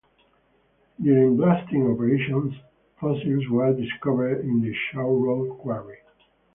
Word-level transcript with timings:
During 0.99 1.37
blasting 1.37 1.85
operations, 1.87 2.55
fossils 2.99 3.47
were 3.49 3.71
discovered 3.71 4.39
in 4.39 4.59
the 4.59 4.73
Shaw 4.73 5.01
Road 5.03 5.59
quarry. 5.59 5.99